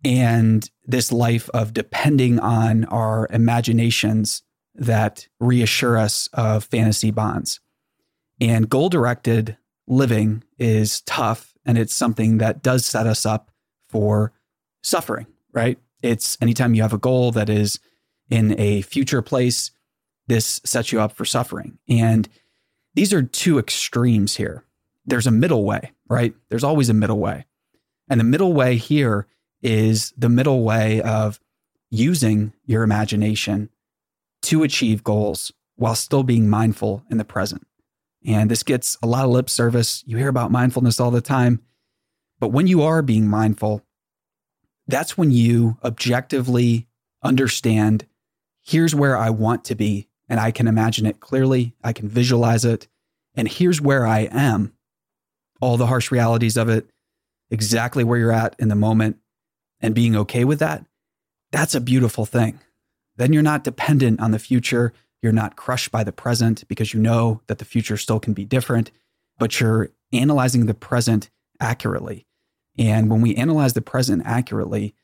and 0.07 0.71
this 0.85 1.11
life 1.11 1.51
of 1.53 1.75
depending 1.75 2.39
on 2.39 2.85
our 2.85 3.27
imaginations 3.31 4.43
that 4.77 5.27
reassure 5.41 5.99
us 5.99 6.29
of 6.33 6.63
fantasy 6.65 7.11
bonds. 7.11 7.59
And 8.41 8.71
goal 8.71 8.89
directed 8.89 9.57
living 9.89 10.45
is 10.59 11.01
tough 11.03 11.55
and 11.65 11.77
it's 11.77 11.95
something 11.95 12.39
that 12.39 12.63
does 12.63 12.87
set 12.87 13.09
us 13.09 13.27
up 13.27 13.51
for 13.89 14.33
suffering, 14.85 15.27
right? 15.53 15.79
It's 16.03 16.39
anytime 16.41 16.75
you 16.75 16.83
have 16.83 16.93
a 16.93 16.99
goal 16.99 17.33
that 17.33 17.49
is 17.49 17.81
in 18.31 18.59
a 18.61 18.83
future 18.83 19.23
place, 19.23 19.73
this 20.29 20.61
sets 20.65 20.93
you 20.93 21.01
up 21.01 21.13
for 21.13 21.25
suffering. 21.25 21.79
And 21.89 22.29
these 22.95 23.13
are 23.13 23.23
two 23.23 23.59
extremes 23.59 24.37
here. 24.37 24.65
There's 25.05 25.27
a 25.27 25.33
middle 25.33 25.65
way, 25.65 25.91
right? 26.09 26.33
There's 26.49 26.65
always 26.65 26.89
a 26.89 26.95
middle 26.95 27.19
way. 27.19 27.47
And 28.09 28.21
the 28.21 28.25
middle 28.25 28.53
way 28.53 28.77
here 28.77 29.27
is 29.67 30.15
the 30.17 30.29
middle 30.29 30.63
way 30.63 31.03
of 31.03 31.41
using 31.91 32.53
your 32.65 32.85
imagination 32.85 33.69
to 34.43 34.63
achieve 34.63 35.03
goals 35.03 35.53
while 35.75 35.97
still 35.97 36.23
being 36.23 36.49
mindful 36.49 37.05
in 37.11 37.19
the 37.19 37.25
present. 37.25 37.67
And 38.25 38.49
this 38.49 38.63
gets 38.63 38.97
a 39.03 39.07
lot 39.07 39.25
of 39.25 39.33
lip 39.33 39.51
service. 39.51 40.05
You 40.07 40.17
hear 40.17 40.29
about 40.29 40.53
mindfulness 40.53 41.01
all 41.01 41.11
the 41.11 41.21
time. 41.21 41.61
But 42.39 42.49
when 42.49 42.69
you 42.69 42.83
are 42.83 43.03
being 43.03 43.27
mindful, 43.27 43.83
that's 44.87 45.19
when 45.19 45.33
you 45.33 45.79
objectively 45.83 46.87
understand 47.23 48.07
here's 48.63 48.95
where 48.95 49.17
I 49.17 49.31
want 49.31 49.65
to 49.65 49.75
be. 49.75 50.09
And 50.29 50.39
I 50.39 50.53
can 50.53 50.69
imagine 50.69 51.07
it 51.07 51.21
clearly, 51.21 51.75
I 51.83 51.93
can 51.93 52.09
visualize 52.09 52.65
it, 52.65 52.89
And 53.37 53.47
here's 53.47 53.81
where 53.81 54.07
I 54.07 54.21
am. 54.31 54.73
All 55.61 55.77
the 55.77 55.87
harsh 55.87 56.11
realities 56.11 56.57
of 56.57 56.69
it, 56.69 56.89
exactly 57.51 58.03
where 58.03 58.19
you're 58.19 58.33
at 58.33 58.57
in 58.59 58.69
the 58.69 58.75
moment, 58.75 59.19
and 59.81 59.95
being 59.95 60.17
okay 60.17 60.45
with 60.45 60.59
that. 60.59 60.85
That's 61.53 61.75
a 61.75 61.81
beautiful 61.81 62.27
thing. 62.27 62.61
Then 63.17 63.33
you're 63.33 63.43
not 63.43 63.65
dependent 63.65 64.21
on 64.21 64.31
the 64.31 64.39
future. 64.39 64.93
You're 65.23 65.33
not 65.33 65.57
crushed 65.57 65.91
by 65.91 66.05
the 66.05 66.13
present 66.13 66.67
because 66.69 66.93
you 66.93 67.01
know 67.01 67.41
that 67.47 67.59
the 67.59 67.65
future 67.65 67.97
still 67.97 68.21
can 68.21 68.35
be 68.35 68.45
different, 68.45 68.91
but 69.39 69.61
you're 69.61 69.91
analyzing 70.13 70.67
the 70.67 70.75
present 70.75 71.31
accurately. 71.61 72.27
And 72.79 73.11
when 73.11 73.23
we 73.23 73.35
analyze 73.35 73.73
the 73.73 73.83
present 73.83 74.23
accurately, 74.27 74.95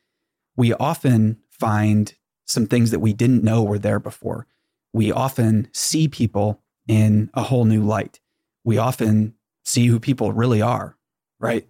we 0.55 0.73
often 0.73 1.39
find 1.49 2.13
some 2.45 2.67
things 2.67 2.91
that 2.91 2.99
we 2.99 3.13
didn't 3.13 3.43
know 3.43 3.63
were 3.63 3.79
there 3.79 3.99
before. 3.99 4.47
We 4.91 5.11
often 5.11 5.69
see 5.71 6.07
people 6.07 6.61
in 6.87 7.29
a 7.33 7.43
whole 7.43 7.65
new 7.65 7.81
light. 7.81 8.19
We 8.63 8.77
often 8.77 9.33
see 9.63 9.87
who 9.87 9.99
people 9.99 10.31
really 10.31 10.61
are, 10.61 10.97
right? 11.39 11.67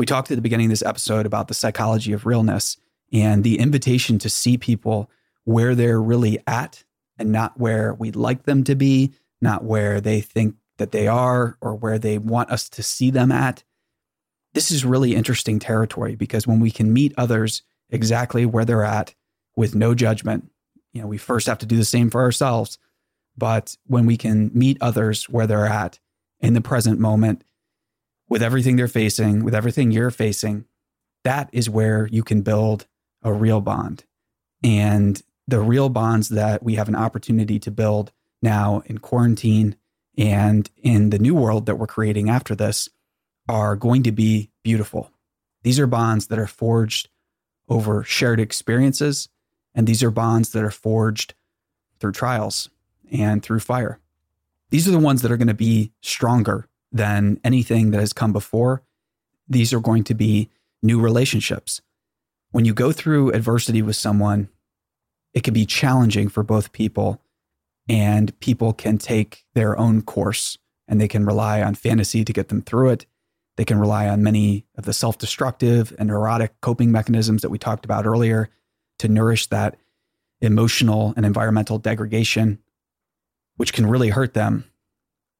We 0.00 0.06
talked 0.06 0.30
at 0.30 0.36
the 0.36 0.40
beginning 0.40 0.68
of 0.68 0.70
this 0.70 0.82
episode 0.82 1.26
about 1.26 1.48
the 1.48 1.52
psychology 1.54 2.14
of 2.14 2.24
realness 2.24 2.78
and 3.12 3.44
the 3.44 3.58
invitation 3.58 4.18
to 4.20 4.30
see 4.30 4.56
people 4.56 5.10
where 5.44 5.74
they're 5.74 6.00
really 6.00 6.38
at 6.46 6.84
and 7.18 7.30
not 7.30 7.60
where 7.60 7.92
we'd 7.92 8.16
like 8.16 8.44
them 8.44 8.64
to 8.64 8.74
be, 8.74 9.12
not 9.42 9.62
where 9.62 10.00
they 10.00 10.22
think 10.22 10.54
that 10.78 10.92
they 10.92 11.06
are 11.06 11.58
or 11.60 11.74
where 11.74 11.98
they 11.98 12.16
want 12.16 12.50
us 12.50 12.70
to 12.70 12.82
see 12.82 13.10
them 13.10 13.30
at. 13.30 13.62
This 14.54 14.70
is 14.70 14.86
really 14.86 15.14
interesting 15.14 15.58
territory 15.58 16.16
because 16.16 16.46
when 16.46 16.60
we 16.60 16.70
can 16.70 16.94
meet 16.94 17.12
others 17.18 17.62
exactly 17.90 18.46
where 18.46 18.64
they're 18.64 18.82
at 18.82 19.14
with 19.54 19.74
no 19.74 19.94
judgment, 19.94 20.50
you 20.94 21.02
know, 21.02 21.08
we 21.08 21.18
first 21.18 21.46
have 21.46 21.58
to 21.58 21.66
do 21.66 21.76
the 21.76 21.84
same 21.84 22.08
for 22.08 22.22
ourselves. 22.22 22.78
But 23.36 23.76
when 23.86 24.06
we 24.06 24.16
can 24.16 24.50
meet 24.54 24.78
others 24.80 25.28
where 25.28 25.46
they're 25.46 25.66
at 25.66 25.98
in 26.40 26.54
the 26.54 26.62
present 26.62 26.98
moment, 26.98 27.44
with 28.30 28.42
everything 28.42 28.76
they're 28.76 28.88
facing, 28.88 29.44
with 29.44 29.54
everything 29.54 29.90
you're 29.90 30.10
facing, 30.10 30.64
that 31.24 31.50
is 31.52 31.68
where 31.68 32.06
you 32.06 32.22
can 32.22 32.40
build 32.40 32.86
a 33.22 33.32
real 33.32 33.60
bond. 33.60 34.04
And 34.62 35.20
the 35.46 35.60
real 35.60 35.88
bonds 35.88 36.30
that 36.30 36.62
we 36.62 36.76
have 36.76 36.88
an 36.88 36.96
opportunity 36.96 37.58
to 37.58 37.70
build 37.70 38.12
now 38.40 38.82
in 38.86 38.98
quarantine 38.98 39.76
and 40.16 40.70
in 40.76 41.10
the 41.10 41.18
new 41.18 41.34
world 41.34 41.66
that 41.66 41.76
we're 41.76 41.86
creating 41.86 42.30
after 42.30 42.54
this 42.54 42.88
are 43.48 43.74
going 43.74 44.04
to 44.04 44.12
be 44.12 44.50
beautiful. 44.62 45.10
These 45.62 45.80
are 45.80 45.86
bonds 45.86 46.28
that 46.28 46.38
are 46.38 46.46
forged 46.46 47.08
over 47.68 48.04
shared 48.04 48.40
experiences, 48.40 49.28
and 49.74 49.86
these 49.86 50.02
are 50.02 50.10
bonds 50.10 50.50
that 50.50 50.62
are 50.62 50.70
forged 50.70 51.34
through 51.98 52.12
trials 52.12 52.70
and 53.10 53.42
through 53.42 53.60
fire. 53.60 53.98
These 54.70 54.86
are 54.86 54.92
the 54.92 54.98
ones 54.98 55.22
that 55.22 55.32
are 55.32 55.36
going 55.36 55.48
to 55.48 55.54
be 55.54 55.92
stronger 56.00 56.68
than 56.92 57.40
anything 57.44 57.90
that 57.90 58.00
has 58.00 58.12
come 58.12 58.32
before. 58.32 58.82
These 59.48 59.72
are 59.72 59.80
going 59.80 60.04
to 60.04 60.14
be 60.14 60.50
new 60.82 61.00
relationships. 61.00 61.80
When 62.50 62.64
you 62.64 62.74
go 62.74 62.92
through 62.92 63.32
adversity 63.32 63.82
with 63.82 63.96
someone, 63.96 64.48
it 65.34 65.44
can 65.44 65.54
be 65.54 65.66
challenging 65.66 66.28
for 66.28 66.42
both 66.42 66.72
people, 66.72 67.20
and 67.88 68.38
people 68.40 68.72
can 68.72 68.98
take 68.98 69.44
their 69.54 69.78
own 69.78 70.02
course 70.02 70.58
and 70.88 71.00
they 71.00 71.08
can 71.08 71.24
rely 71.24 71.62
on 71.62 71.74
fantasy 71.74 72.24
to 72.24 72.32
get 72.32 72.48
them 72.48 72.62
through 72.62 72.90
it. 72.90 73.06
They 73.56 73.64
can 73.64 73.78
rely 73.78 74.08
on 74.08 74.22
many 74.22 74.66
of 74.76 74.84
the 74.84 74.92
self 74.92 75.18
destructive 75.18 75.94
and 75.98 76.08
neurotic 76.08 76.60
coping 76.60 76.90
mechanisms 76.90 77.42
that 77.42 77.50
we 77.50 77.58
talked 77.58 77.84
about 77.84 78.06
earlier 78.06 78.50
to 78.98 79.08
nourish 79.08 79.46
that 79.48 79.76
emotional 80.40 81.14
and 81.16 81.24
environmental 81.24 81.78
degradation, 81.78 82.58
which 83.56 83.72
can 83.72 83.86
really 83.86 84.08
hurt 84.08 84.34
them. 84.34 84.64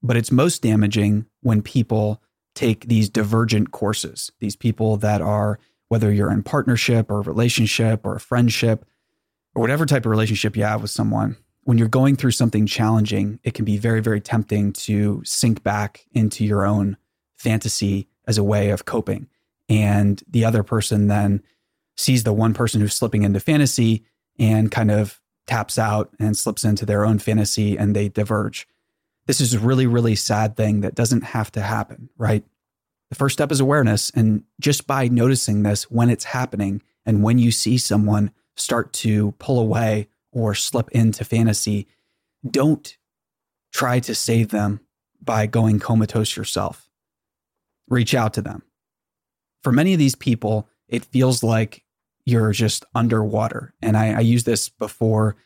But 0.03 0.17
it's 0.17 0.33
most 0.33 0.63
damaging 0.63 1.27
when 1.43 1.63
people 1.63 2.23
take 2.55 2.87
these 2.87 3.09
divergent 3.09 3.71
courses, 3.71 4.33
these 4.41 4.57
people 4.57 4.97
that 4.99 5.21
are, 5.21 5.59
whether 5.89 6.13
you're 6.13 6.33
in 6.33 6.43
partnership 6.43 7.11
or 7.11 7.21
relationship 7.23 8.05
or 8.05 8.17
a 8.17 8.21
friendship, 8.21 8.85
or 9.55 9.61
whatever 9.61 9.87
type 9.87 10.05
of 10.05 10.11
relationship 10.11 10.57
you 10.57 10.65
have 10.65 10.83
with 10.83 10.91
someone, 10.91 11.37
when 11.65 11.79
you're 11.79 11.89
going 11.89 12.17
through 12.17 12.31
something 12.31 12.67
challenging, 12.67 13.39
it 13.43 13.55
can 13.55 13.65
be 13.65 13.77
very, 13.77 14.01
very 14.01 14.21
tempting 14.21 14.73
to 14.73 15.23
sink 15.25 15.63
back 15.63 16.07
into 16.13 16.45
your 16.45 16.65
own 16.65 16.97
fantasy 17.37 18.09
as 18.27 18.39
a 18.39 18.45
way 18.45 18.71
of 18.71 18.85
coping. 18.85 19.29
And 19.69 20.23
the 20.29 20.45
other 20.45 20.63
person 20.63 21.09
then 21.09 21.43
sees 21.97 22.25
the 22.25 22.33
one 22.33 22.55
person 22.55 22.81
who's 22.81 22.95
slipping 22.95 23.23
into 23.23 23.41
fantasy 23.41 24.05
and 24.39 24.71
kind 24.71 24.91
of 24.91 25.21
taps 25.47 25.79
out 25.79 26.11
and 26.19 26.37
slips 26.37 26.65
into 26.65 26.87
their 26.87 27.05
own 27.05 27.19
fantasy 27.19 27.77
and 27.77 27.95
they 27.95 28.09
diverge. 28.09 28.67
This 29.31 29.41
is 29.41 29.55
a 29.55 29.61
really, 29.61 29.87
really 29.87 30.17
sad 30.17 30.57
thing 30.57 30.81
that 30.81 30.97
doesn't 30.97 31.23
have 31.23 31.53
to 31.53 31.61
happen, 31.61 32.09
right? 32.19 32.43
The 33.11 33.15
first 33.15 33.35
step 33.35 33.53
is 33.53 33.61
awareness. 33.61 34.11
And 34.11 34.43
just 34.59 34.89
by 34.89 35.07
noticing 35.07 35.63
this 35.63 35.85
when 35.89 36.11
it's 36.11 36.25
happening 36.25 36.83
and 37.07 37.23
when 37.23 37.39
you 37.39 37.53
see 37.53 37.79
someone 37.79 38.33
start 38.57 38.93
to 38.95 39.31
pull 39.39 39.61
away 39.61 40.09
or 40.33 40.57
slip 40.57 40.91
into 40.91 41.25
fantasy, 41.25 41.87
don't 42.45 42.97
try 43.73 44.01
to 44.01 44.17
save 44.17 44.49
them 44.49 44.81
by 45.23 45.47
going 45.47 45.79
comatose 45.79 46.37
yourself. 46.37 46.91
Reach 47.89 48.17
out 48.17 48.35
to 48.35 48.43
them. 48.43 48.65
For 49.63 49.71
many 49.71 49.93
of 49.93 50.01
these 50.01 50.17
people, 50.17 50.69
it 50.89 51.05
feels 51.05 51.45
like 51.45 51.85
you're 52.25 52.51
just 52.51 52.85
underwater. 52.97 53.75
And 53.81 53.97
I, 53.97 54.11
I 54.11 54.21
use 54.23 54.43
this 54.43 54.69
before 54.69 55.37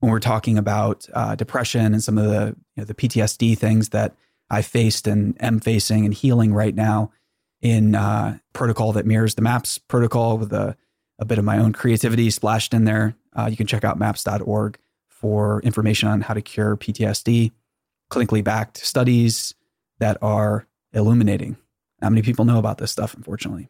when 0.00 0.12
we're 0.12 0.20
talking 0.20 0.58
about 0.58 1.06
uh, 1.14 1.34
depression 1.34 1.92
and 1.92 2.02
some 2.02 2.18
of 2.18 2.24
the 2.24 2.56
you 2.76 2.82
know, 2.82 2.84
the 2.84 2.94
PTSD 2.94 3.56
things 3.58 3.90
that 3.90 4.14
I 4.50 4.62
faced 4.62 5.06
and 5.06 5.36
am 5.42 5.60
facing 5.60 6.04
and 6.04 6.14
healing 6.14 6.54
right 6.54 6.74
now 6.74 7.10
in 7.60 7.94
uh, 7.94 8.38
protocol 8.52 8.92
that 8.92 9.06
mirrors 9.06 9.34
the 9.34 9.42
MAPS 9.42 9.78
protocol 9.78 10.38
with 10.38 10.52
a, 10.52 10.76
a 11.18 11.24
bit 11.24 11.38
of 11.38 11.44
my 11.44 11.58
own 11.58 11.72
creativity 11.72 12.30
splashed 12.30 12.72
in 12.72 12.84
there. 12.84 13.14
Uh, 13.36 13.46
you 13.50 13.56
can 13.56 13.66
check 13.66 13.84
out 13.84 13.98
maps.org 13.98 14.78
for 15.08 15.60
information 15.62 16.08
on 16.08 16.20
how 16.20 16.34
to 16.34 16.40
cure 16.40 16.76
PTSD, 16.76 17.50
clinically 18.10 18.42
backed 18.42 18.78
studies 18.78 19.54
that 19.98 20.16
are 20.22 20.66
illuminating. 20.92 21.56
How 22.00 22.10
many 22.10 22.22
people 22.22 22.44
know 22.44 22.58
about 22.58 22.78
this 22.78 22.92
stuff, 22.92 23.14
unfortunately? 23.14 23.68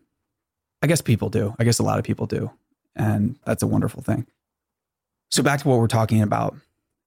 I 0.83 0.87
guess 0.87 1.01
people 1.01 1.31
do. 1.31 1.55
I 1.59 1.65
guess 1.65 1.79
a 1.79 1.83
lot 1.83 1.99
of 1.99 2.05
people 2.05 2.27
do. 2.27 2.51
And 2.95 3.39
that's 3.45 3.63
a 3.63 3.67
wonderful 3.67 4.03
thing. 4.03 4.27
So, 5.31 5.43
back 5.43 5.61
to 5.61 5.69
what 5.69 5.79
we're 5.79 5.89
talking 5.89 6.23
about, 6.23 6.57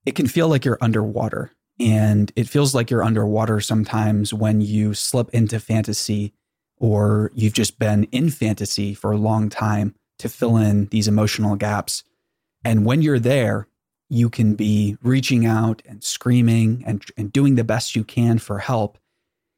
it 0.05 0.15
can 0.15 0.27
feel 0.27 0.47
like 0.47 0.65
you're 0.65 0.77
underwater. 0.81 1.51
And 1.79 2.31
it 2.35 2.47
feels 2.47 2.75
like 2.75 2.91
you're 2.91 3.03
underwater 3.03 3.59
sometimes 3.59 4.33
when 4.33 4.61
you 4.61 4.93
slip 4.93 5.29
into 5.31 5.59
fantasy 5.59 6.33
or 6.77 7.31
you've 7.33 7.53
just 7.53 7.79
been 7.79 8.03
in 8.05 8.29
fantasy 8.29 8.93
for 8.93 9.11
a 9.11 9.17
long 9.17 9.49
time 9.49 9.95
to 10.19 10.29
fill 10.29 10.57
in 10.57 10.87
these 10.87 11.07
emotional 11.07 11.55
gaps. 11.55 12.03
And 12.63 12.85
when 12.85 13.01
you're 13.01 13.19
there, 13.19 13.67
you 14.09 14.29
can 14.29 14.55
be 14.55 14.97
reaching 15.01 15.45
out 15.45 15.81
and 15.85 16.03
screaming 16.03 16.83
and, 16.85 17.03
and 17.17 17.31
doing 17.31 17.55
the 17.55 17.63
best 17.63 17.95
you 17.95 18.03
can 18.03 18.37
for 18.37 18.59
help. 18.59 18.99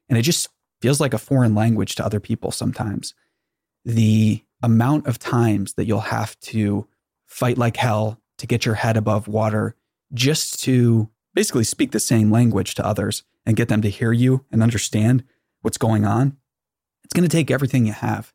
And 0.08 0.18
it 0.18 0.22
just 0.22 0.48
feels 0.80 1.00
like 1.00 1.12
a 1.12 1.18
foreign 1.18 1.54
language 1.54 1.96
to 1.96 2.04
other 2.04 2.20
people 2.20 2.50
sometimes. 2.50 3.14
The 3.84 4.42
amount 4.62 5.06
of 5.06 5.18
times 5.18 5.74
that 5.74 5.86
you'll 5.86 6.00
have 6.00 6.38
to 6.40 6.86
fight 7.26 7.58
like 7.58 7.76
hell 7.76 8.20
to 8.38 8.46
get 8.46 8.64
your 8.64 8.74
head 8.76 8.96
above 8.96 9.28
water 9.28 9.76
just 10.12 10.62
to 10.64 11.08
basically 11.34 11.64
speak 11.64 11.92
the 11.92 12.00
same 12.00 12.30
language 12.30 12.74
to 12.74 12.86
others 12.86 13.24
and 13.46 13.56
get 13.56 13.68
them 13.68 13.82
to 13.82 13.90
hear 13.90 14.12
you 14.12 14.44
and 14.50 14.62
understand 14.62 15.24
what's 15.62 15.78
going 15.78 16.04
on. 16.04 16.36
It's 17.04 17.14
going 17.14 17.28
to 17.28 17.36
take 17.36 17.50
everything 17.50 17.86
you 17.86 17.92
have. 17.92 18.32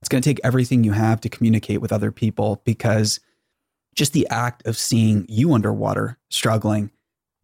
It's 0.00 0.08
going 0.08 0.22
to 0.22 0.28
take 0.28 0.40
everything 0.42 0.84
you 0.84 0.92
have 0.92 1.20
to 1.20 1.28
communicate 1.28 1.80
with 1.80 1.92
other 1.92 2.10
people 2.10 2.60
because 2.64 3.20
just 3.94 4.12
the 4.12 4.26
act 4.28 4.66
of 4.66 4.76
seeing 4.76 5.26
you 5.28 5.52
underwater 5.52 6.18
struggling 6.28 6.90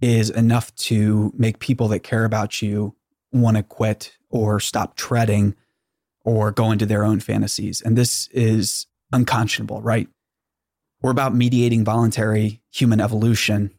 is 0.00 0.30
enough 0.30 0.74
to 0.74 1.32
make 1.36 1.58
people 1.58 1.88
that 1.88 2.00
care 2.00 2.24
about 2.24 2.60
you 2.62 2.94
want 3.32 3.56
to 3.56 3.62
quit 3.62 4.16
or 4.30 4.60
stop 4.60 4.96
treading 4.96 5.54
or 6.24 6.50
go 6.50 6.70
into 6.70 6.86
their 6.86 7.04
own 7.04 7.20
fantasies. 7.20 7.80
And 7.80 7.96
this 7.96 8.28
is 8.28 8.86
unconscionable, 9.12 9.80
right? 9.82 10.08
We're 11.00 11.10
about 11.10 11.34
mediating 11.34 11.84
voluntary 11.84 12.60
human 12.72 13.00
evolution. 13.00 13.72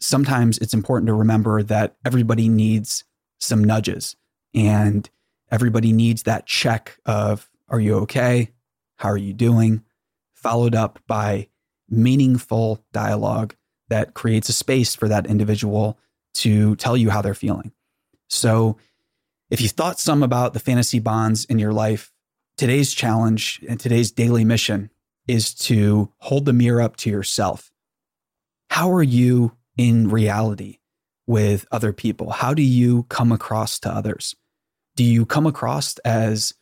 Sometimes 0.00 0.58
it's 0.58 0.74
important 0.74 1.06
to 1.06 1.14
remember 1.14 1.62
that 1.62 1.96
everybody 2.04 2.48
needs 2.48 3.04
some 3.38 3.62
nudges 3.62 4.16
and 4.54 5.08
everybody 5.50 5.92
needs 5.92 6.24
that 6.24 6.46
check 6.46 6.98
of, 7.06 7.48
are 7.68 7.80
you 7.80 7.94
okay? 7.98 8.50
How 8.96 9.10
are 9.10 9.16
you 9.16 9.32
doing? 9.32 9.84
Followed 10.34 10.74
up 10.74 10.98
by 11.06 11.48
meaningful 11.88 12.84
dialogue 12.92 13.54
that 13.88 14.14
creates 14.14 14.48
a 14.48 14.52
space 14.52 14.94
for 14.94 15.08
that 15.08 15.26
individual 15.26 15.98
to 16.34 16.76
tell 16.76 16.96
you 16.96 17.10
how 17.10 17.22
they're 17.22 17.34
feeling. 17.34 17.72
So, 18.28 18.76
if 19.50 19.62
you 19.62 19.68
thought 19.68 19.98
some 19.98 20.22
about 20.22 20.52
the 20.52 20.60
fantasy 20.60 20.98
bonds 20.98 21.46
in 21.46 21.58
your 21.58 21.72
life, 21.72 22.12
today's 22.58 22.92
challenge 22.92 23.64
and 23.66 23.80
today's 23.80 24.12
daily 24.12 24.44
mission 24.44 24.90
is 25.28 25.54
to 25.54 26.10
hold 26.18 26.46
the 26.46 26.52
mirror 26.52 26.80
up 26.80 26.96
to 26.96 27.10
yourself. 27.10 27.70
How 28.70 28.90
are 28.92 29.02
you 29.02 29.56
in 29.76 30.08
reality 30.08 30.78
with 31.26 31.66
other 31.70 31.92
people? 31.92 32.30
How 32.30 32.54
do 32.54 32.62
you 32.62 33.04
come 33.04 33.30
across 33.30 33.78
to 33.80 33.90
others? 33.90 34.34
Do 34.96 35.04
you 35.04 35.26
come 35.26 35.46
across 35.46 35.96
as 35.98 36.54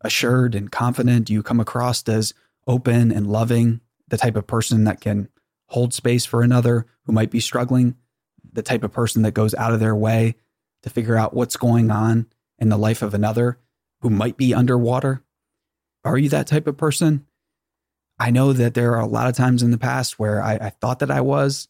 assured 0.00 0.54
and 0.54 0.70
confident? 0.70 1.26
Do 1.26 1.32
you 1.32 1.42
come 1.42 1.60
across 1.60 2.08
as 2.08 2.32
open 2.66 3.12
and 3.12 3.26
loving, 3.26 3.80
the 4.08 4.16
type 4.16 4.36
of 4.36 4.46
person 4.46 4.84
that 4.84 5.00
can 5.00 5.28
hold 5.66 5.92
space 5.92 6.24
for 6.24 6.42
another 6.42 6.86
who 7.04 7.12
might 7.12 7.30
be 7.30 7.40
struggling, 7.40 7.96
the 8.52 8.62
type 8.62 8.84
of 8.84 8.92
person 8.92 9.22
that 9.22 9.34
goes 9.34 9.54
out 9.54 9.72
of 9.72 9.80
their 9.80 9.96
way 9.96 10.36
to 10.82 10.90
figure 10.90 11.16
out 11.16 11.34
what's 11.34 11.56
going 11.56 11.90
on 11.90 12.26
in 12.58 12.68
the 12.68 12.78
life 12.78 13.02
of 13.02 13.14
another 13.14 13.58
who 14.00 14.10
might 14.10 14.36
be 14.36 14.54
underwater? 14.54 15.22
Are 16.04 16.18
you 16.18 16.28
that 16.30 16.46
type 16.46 16.66
of 16.66 16.76
person? 16.76 17.26
I 18.22 18.30
know 18.30 18.52
that 18.52 18.74
there 18.74 18.92
are 18.94 19.00
a 19.00 19.06
lot 19.06 19.26
of 19.26 19.34
times 19.34 19.64
in 19.64 19.72
the 19.72 19.78
past 19.78 20.16
where 20.16 20.40
I, 20.40 20.54
I 20.54 20.70
thought 20.70 21.00
that 21.00 21.10
I 21.10 21.20
was, 21.20 21.66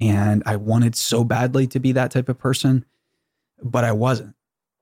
and 0.00 0.40
I 0.46 0.54
wanted 0.54 0.94
so 0.94 1.24
badly 1.24 1.66
to 1.66 1.80
be 1.80 1.90
that 1.92 2.12
type 2.12 2.28
of 2.28 2.38
person, 2.38 2.84
but 3.60 3.82
I 3.82 3.90
wasn't. 3.90 4.36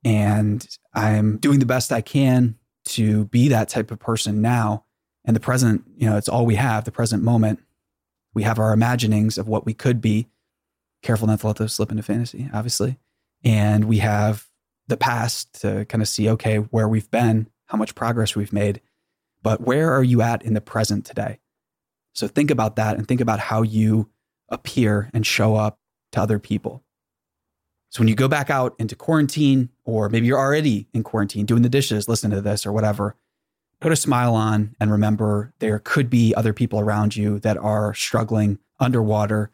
And 0.05 0.69
I'm 0.93 1.39
doing 1.39 1.61
the 1.61 1.67
best 1.67 1.93
I 1.93 2.03
can 2.03 2.57
to 2.89 3.25
be 3.25 3.49
that 3.49 3.71
type 3.71 3.91
of 3.91 3.99
person 3.99 4.43
now. 4.43 4.85
And 5.25 5.35
the 5.35 5.41
present, 5.41 5.85
you 5.97 6.11
know, 6.11 6.19
it's 6.19 6.29
all 6.29 6.45
we 6.45 6.57
have, 6.57 6.85
the 6.85 6.93
present 6.93 7.23
moment. 7.23 7.59
We 8.35 8.43
have 8.43 8.59
our 8.59 8.75
imaginings 8.75 9.39
of 9.39 9.49
what 9.49 9.65
we 9.65 9.73
could 9.73 10.03
be. 10.03 10.29
Careful 11.01 11.27
not 11.27 11.41
to 11.41 11.47
let 11.47 11.57
those 11.57 11.73
slip 11.73 11.91
into 11.91 12.03
fantasy, 12.03 12.51
obviously. 12.53 12.99
And 13.43 13.87
we 13.87 13.97
have 13.99 14.47
the 14.89 14.99
past 14.99 15.63
to 15.63 15.87
kind 15.87 16.03
of 16.03 16.09
see, 16.09 16.29
okay, 16.29 16.57
where 16.59 16.87
we've 16.87 17.11
been, 17.11 17.49
how 17.69 17.79
much 17.79 17.95
progress 17.95 18.37
we've 18.37 18.53
made. 18.53 18.83
But 19.45 19.61
where 19.61 19.93
are 19.93 20.03
you 20.03 20.23
at 20.23 20.43
in 20.43 20.55
the 20.55 20.61
present 20.63 21.05
today? 21.05 21.39
So 22.15 22.27
think 22.27 22.51
about 22.51 22.77
that 22.77 22.97
and 22.97 23.07
think 23.07 23.21
about 23.21 23.39
how 23.39 23.61
you 23.63 24.09
appear 24.49 25.11
and 25.13 25.25
show 25.27 25.55
up 25.55 25.79
to 26.13 26.21
other 26.21 26.39
people. 26.39 26.83
So 27.91 28.01
when 28.01 28.09
you 28.09 28.15
go 28.15 28.27
back 28.27 28.49
out 28.49 28.75
into 28.79 28.97
quarantine, 28.97 29.69
or 29.85 30.09
maybe 30.09 30.27
you're 30.27 30.39
already 30.39 30.89
in 30.95 31.03
quarantine 31.03 31.45
doing 31.45 31.63
the 31.63 31.69
dishes, 31.69 32.09
listen 32.09 32.31
to 32.31 32.41
this 32.41 32.65
or 32.65 32.73
whatever, 32.73 33.17
put 33.81 33.93
a 33.93 33.97
smile 33.97 34.35
on 34.35 34.75
and 34.81 34.91
remember 34.91 35.53
there 35.59 35.79
could 35.79 36.09
be 36.09 36.35
other 36.35 36.55
people 36.55 36.81
around 36.81 37.15
you 37.15 37.39
that 37.41 37.59
are 37.59 37.93
struggling 37.93 38.59
underwater. 38.81 39.51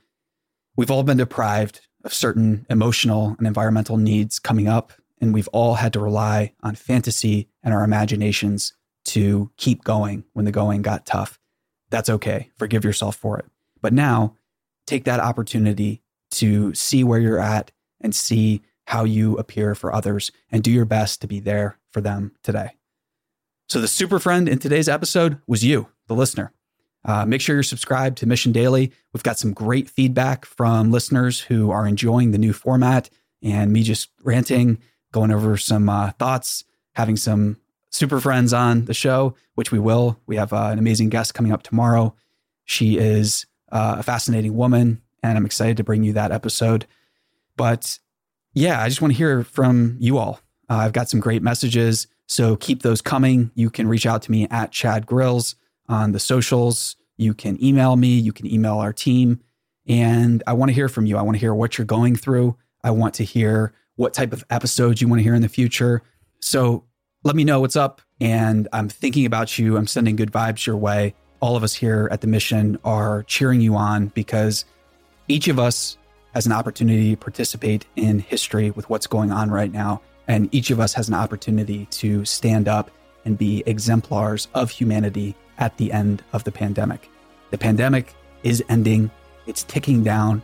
We've 0.77 0.91
all 0.91 1.03
been 1.03 1.17
deprived 1.17 1.81
of 2.05 2.15
certain 2.15 2.65
emotional 2.71 3.35
and 3.39 3.47
environmental 3.47 3.97
needs 3.97 4.39
coming 4.39 4.69
up, 4.69 4.93
and 5.21 5.35
we've 5.35 5.49
all 5.49 5.75
had 5.75 5.93
to 5.95 6.01
rely 6.01 6.53
on 6.63 6.77
fantasy 6.77 7.49
and 7.63 7.75
our 7.75 7.83
imaginations 7.83 8.73
to 9.07 9.51
keep 9.57 9.85
going 9.85 10.25
when 10.33 10.45
the 10.45 10.53
going 10.53 10.83
got 10.83 11.07
tough. 11.07 11.39
That's 11.91 12.11
okay. 12.11 12.51
Forgive 12.57 12.85
yourself 12.85 13.17
for 13.17 13.39
it. 13.39 13.47
But 13.81 13.93
now 13.93 14.37
take 14.87 15.05
that 15.05 15.21
opportunity 15.21 16.03
to 16.33 16.75
see 16.75 17.03
where 17.05 17.19
you're 17.19 17.41
at 17.41 17.73
and 18.01 18.15
see 18.15 18.63
how 18.87 19.05
you 19.05 19.37
appear 19.37 19.75
for 19.75 19.95
others 19.95 20.33
and 20.51 20.63
do 20.63 20.71
your 20.71 20.85
best 20.85 21.21
to 21.21 21.29
be 21.29 21.41
there 21.41 21.79
for 21.93 22.01
them 22.01 22.33
today. 22.43 22.71
So, 23.69 23.81
the 23.81 23.89
super 23.89 24.19
friend 24.19 24.49
in 24.49 24.59
today's 24.59 24.89
episode 24.89 25.39
was 25.47 25.65
you, 25.65 25.89
the 26.09 26.15
listener. 26.15 26.53
Uh, 27.05 27.25
make 27.25 27.41
sure 27.41 27.55
you're 27.55 27.63
subscribed 27.63 28.19
to 28.19 28.27
Mission 28.27 28.53
Daily. 28.53 28.93
We've 29.13 29.23
got 29.23 29.39
some 29.39 29.53
great 29.53 29.89
feedback 29.89 30.45
from 30.45 30.91
listeners 30.91 31.41
who 31.41 31.71
are 31.71 31.87
enjoying 31.87 32.33
the 32.33 32.39
new 32.39 32.53
format 32.53 33.09
and 33.43 33.73
me 33.73 33.83
just 33.83 34.11
ranting, 34.23 34.79
going 35.13 35.31
over 35.31 35.57
some 35.57 35.89
uh, 35.89 36.11
thoughts, 36.13 36.65
having 36.95 37.17
some 37.17 37.59
super 37.91 38.21
friends 38.21 38.53
on 38.53 38.87
the 38.87 38.95
show, 38.95 39.35
which 39.55 39.71
we 39.73 39.79
will. 39.79 40.19
We 40.27 40.37
have 40.37 40.53
uh, 40.53 40.69
an 40.73 40.79
amazing 40.79 41.11
guest 41.11 41.35
coming 41.35 41.53
up 41.53 41.63
tomorrow. 41.63 42.15
She 42.65 42.99
is 42.99 43.47
uh, 43.71 43.97
a 43.99 44.03
fascinating 44.03 44.57
woman, 44.57 45.03
and 45.23 45.37
I'm 45.37 45.47
excited 45.47 45.77
to 45.77 45.85
bring 45.85 46.05
you 46.05 46.13
that 46.15 46.33
episode. 46.33 46.87
But 47.57 47.99
yeah, 48.55 48.81
I 48.81 48.89
just 48.89 49.03
want 49.03 49.13
to 49.13 49.19
hear 49.19 49.45
from 49.45 49.97
you 50.01 50.19
all. 50.19 50.41
Uh, 50.69 50.77
I've 50.77 50.93
got 50.93 51.09
some 51.09 51.21
great 51.21 51.43
messages, 51.43 52.07
so 52.27 52.57
keep 52.57 52.83
those 52.83 53.03
coming. 53.03 53.51
You 53.55 53.71
can 53.71 53.89
reach 53.89 54.07
out 54.07 54.23
to 54.23 54.31
me 54.31 54.47
at 54.51 54.71
Chad 54.71 55.07
Grills 55.07 55.57
on 55.89 56.13
the 56.13 56.21
socials. 56.21 56.97
You 57.17 57.35
can 57.35 57.63
email 57.63 57.97
me, 57.97 58.19
you 58.19 58.33
can 58.33 58.47
email 58.47 58.79
our 58.79 58.93
team. 58.93 59.41
And 59.87 60.43
I 60.47 60.53
want 60.53 60.69
to 60.69 60.75
hear 60.75 60.89
from 60.89 61.07
you. 61.07 61.17
I 61.17 61.23
want 61.23 61.35
to 61.35 61.41
hear 61.41 61.53
what 61.53 61.77
you're 61.77 61.85
going 61.85 62.15
through. 62.15 62.57
I 62.85 62.93
want 62.93 63.15
to 63.15 63.25
hear 63.25 63.73
what 63.97 64.15
type 64.15 64.33
of 64.33 64.45
episodes 64.49 65.03
you 65.03 65.09
want 65.09 65.19
to 65.19 65.25
hear 65.25 65.35
in 65.35 65.43
the 65.43 65.49
future. 65.49 66.03
So 66.41 66.85
let 67.23 67.37
me 67.37 67.45
know 67.45 67.61
what's 67.61 67.77
up. 67.77 68.01
And 68.21 68.69
I'm 68.73 68.89
thinking 68.89 69.27
about 69.27 69.59
you. 69.59 69.77
I'm 69.77 69.87
sending 69.87 70.17
good 70.17 70.33
vibes 70.33 70.67
your 70.67 70.77
way 70.77 71.15
all 71.41 71.57
of 71.57 71.63
us 71.63 71.75
here 71.75 72.09
at 72.13 72.21
the 72.21 72.27
mission 72.27 72.79
are 72.85 73.25
cheering 73.25 73.61
you 73.61 73.75
on 73.75 74.07
because 74.09 74.65
each 75.29 75.49
of 75.49 75.59
us 75.59 75.97
has 76.35 76.47
an 76.47 76.53
opportunity 76.53 77.11
to 77.11 77.17
participate 77.17 77.87
in 77.97 78.19
history 78.19 78.71
with 78.71 78.89
what's 78.89 79.07
going 79.07 79.33
on 79.33 79.51
right 79.51 79.73
now. 79.73 80.01
And 80.29 80.49
each 80.55 80.71
of 80.71 80.79
us 80.79 80.95
has 80.95 81.09
an 81.09 81.15
opportunity 81.15 81.87
to 81.87 82.25
stand 82.25 82.69
up 82.69 82.91
and 83.25 83.37
be 83.37 83.63
exemplars 83.67 84.49
of 84.55 84.71
humanity 84.71 85.35
at 85.59 85.77
the 85.77 85.93
end 85.93 86.23
of 86.33 86.45
the 86.45 86.53
pandemic. 86.53 87.09
The 87.51 87.59
pandemic 87.59 88.15
is 88.43 88.63
ending, 88.69 89.11
it's 89.47 89.65
ticking 89.65 90.05
down. 90.05 90.43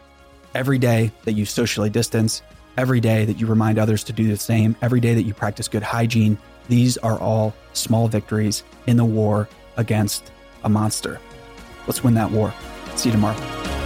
Every 0.55 0.79
day 0.79 1.13
that 1.25 1.35
you 1.35 1.45
socially 1.45 1.91
distance, 1.91 2.43
every 2.77 3.01
day 3.01 3.25
that 3.27 3.39
you 3.39 3.47
remind 3.47 3.79
others 3.79 4.03
to 4.05 4.13
do 4.13 4.29
the 4.29 4.37
same, 4.37 4.75
every 4.83 5.01
day 5.01 5.15
that 5.15 5.23
you 5.23 5.35
practice 5.35 5.69
good 5.69 5.83
hygiene, 5.83 6.37
these 6.69 6.97
are 6.99 7.19
all 7.19 7.55
small 7.73 8.09
victories 8.09 8.63
in 8.87 8.97
the 8.97 9.05
war 9.05 9.49
against 9.77 10.33
a 10.65 10.69
monster. 10.69 11.21
Let's 11.87 12.03
win 12.03 12.15
that 12.15 12.31
war. 12.31 12.53
See 12.97 13.11
you 13.11 13.13
tomorrow. 13.13 13.86